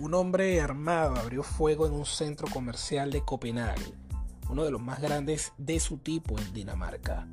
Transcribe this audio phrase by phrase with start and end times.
[0.00, 3.94] Un hombre armado abrió fuego en un centro comercial de Copenhague,
[4.48, 7.26] uno de los más grandes de su tipo en Dinamarca,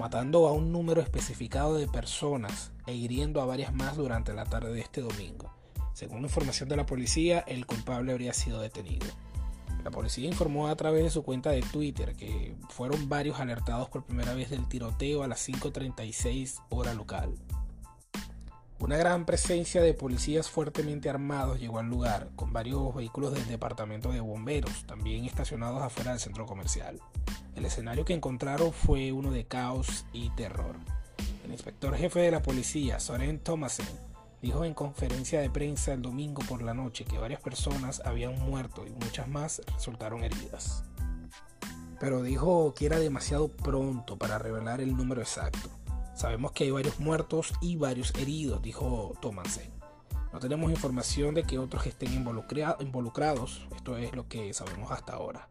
[0.00, 4.72] matando a un número especificado de personas e hiriendo a varias más durante la tarde
[4.72, 5.54] de este domingo.
[5.92, 9.06] Según información de la policía, el culpable habría sido detenido.
[9.84, 14.04] La policía informó a través de su cuenta de Twitter que fueron varios alertados por
[14.04, 17.32] primera vez del tiroteo a las 5.36 hora local.
[18.80, 24.12] Una gran presencia de policías fuertemente armados llegó al lugar, con varios vehículos del departamento
[24.12, 27.00] de bomberos, también estacionados afuera del centro comercial.
[27.56, 30.76] El escenario que encontraron fue uno de caos y terror.
[31.44, 33.88] El inspector jefe de la policía, Soren Thomasen,
[34.40, 38.86] dijo en conferencia de prensa el domingo por la noche que varias personas habían muerto
[38.86, 40.84] y muchas más resultaron heridas.
[41.98, 45.68] Pero dijo que era demasiado pronto para revelar el número exacto.
[46.18, 49.70] Sabemos que hay varios muertos y varios heridos, dijo Thomasen.
[50.32, 55.48] No tenemos información de que otros estén involucrados, esto es lo que sabemos hasta ahora.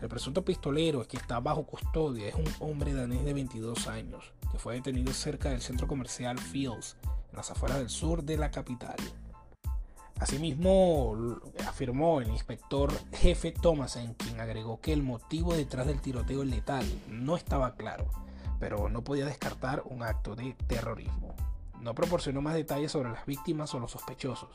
[0.00, 4.60] El presunto pistolero que está bajo custodia es un hombre danés de 22 años, que
[4.60, 6.96] fue detenido cerca del centro comercial Fields,
[7.32, 8.94] en las afueras del sur de la capital.
[10.20, 16.86] Asimismo, afirmó el inspector jefe Thomasen, quien agregó que el motivo detrás del tiroteo letal
[17.08, 18.06] no estaba claro
[18.58, 21.34] pero no podía descartar un acto de terrorismo.
[21.80, 24.48] No proporcionó más detalles sobre las víctimas o los sospechosos,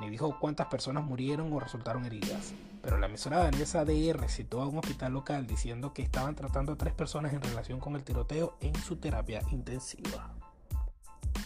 [0.00, 2.52] ni dijo cuántas personas murieron o resultaron heridas,
[2.82, 6.76] pero la emisora danesa DR citó a un hospital local diciendo que estaban tratando a
[6.76, 10.34] tres personas en relación con el tiroteo en su terapia intensiva.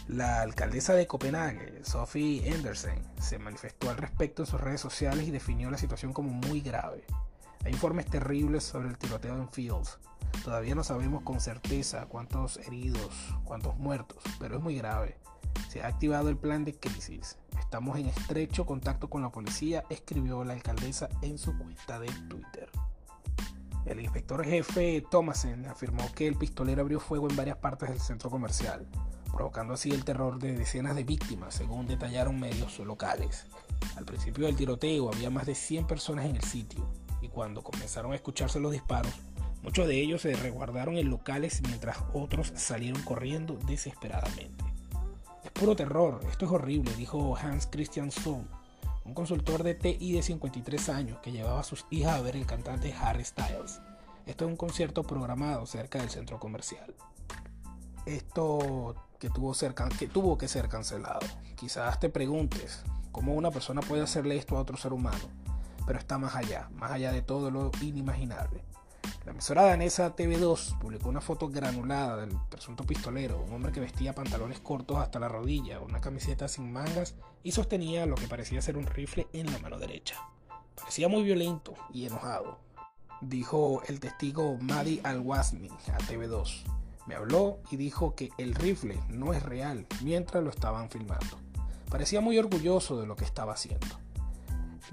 [0.07, 5.31] La alcaldesa de Copenhague, Sophie Andersen, se manifestó al respecto en sus redes sociales y
[5.31, 7.05] definió la situación como muy grave.
[7.63, 9.99] Hay informes terribles sobre el tiroteo en Fields,
[10.43, 13.09] Todavía no sabemos con certeza cuántos heridos,
[13.43, 15.17] cuántos muertos, pero es muy grave.
[15.69, 17.37] Se ha activado el plan de crisis.
[17.59, 22.69] Estamos en estrecho contacto con la policía, escribió la alcaldesa en su cuenta de Twitter.
[23.85, 28.29] El inspector jefe Thomasen afirmó que el pistolero abrió fuego en varias partes del centro
[28.29, 28.87] comercial,
[29.31, 33.45] provocando así el terror de decenas de víctimas, según detallaron medios locales.
[33.95, 36.87] Al principio del tiroteo había más de 100 personas en el sitio,
[37.21, 39.13] y cuando comenzaron a escucharse los disparos,
[39.61, 44.63] Muchos de ellos se resguardaron en locales mientras otros salieron corriendo desesperadamente.
[45.43, 48.47] Es puro terror, esto es horrible, dijo Hans Christian Sohn,
[49.03, 52.45] un consultor de TI de 53 años que llevaba a sus hijas a ver el
[52.45, 53.81] cantante Harry Styles.
[54.25, 56.95] Esto es un concierto programado cerca del centro comercial.
[58.05, 59.53] Esto que tuvo,
[59.97, 61.19] que tuvo que ser cancelado.
[61.55, 65.25] Quizás te preguntes cómo una persona puede hacerle esto a otro ser humano,
[65.85, 68.63] pero está más allá, más allá de todo lo inimaginable.
[69.29, 74.15] La emisora danesa TV2 publicó una foto granulada del presunto pistolero, un hombre que vestía
[74.15, 77.13] pantalones cortos hasta la rodilla, una camiseta sin mangas
[77.43, 80.15] y sostenía lo que parecía ser un rifle en la mano derecha.
[80.73, 82.57] Parecía muy violento y enojado,
[83.21, 86.63] dijo el testigo Madi Al-Wasmi a TV2.
[87.05, 91.37] Me habló y dijo que el rifle no es real mientras lo estaban filmando.
[91.91, 93.99] Parecía muy orgulloso de lo que estaba haciendo.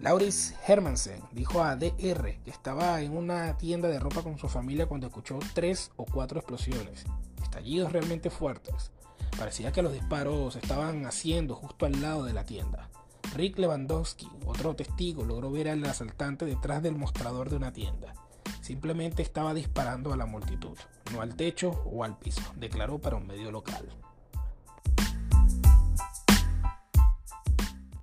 [0.01, 4.87] Lauris Hermansen dijo a DR que estaba en una tienda de ropa con su familia
[4.87, 7.05] cuando escuchó tres o cuatro explosiones,
[7.43, 8.91] estallidos realmente fuertes.
[9.39, 12.91] Parecía que los disparos estaban haciendo justo al lado de la tienda.
[13.35, 18.15] Rick Lewandowski, otro testigo, logró ver al asaltante detrás del mostrador de una tienda.
[18.61, 20.77] Simplemente estaba disparando a la multitud,
[21.13, 23.89] no al techo o al piso, declaró para un medio local.